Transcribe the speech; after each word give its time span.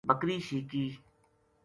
بکری 0.07 0.37
شیکی 0.47 0.85